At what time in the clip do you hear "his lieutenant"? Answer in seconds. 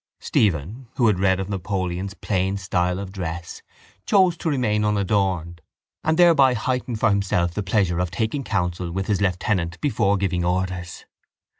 9.05-9.79